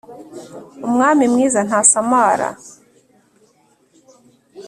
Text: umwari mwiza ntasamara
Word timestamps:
umwari 0.85 1.23
mwiza 1.33 1.59
ntasamara 1.67 2.49